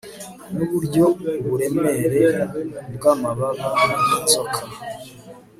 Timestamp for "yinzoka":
4.05-4.61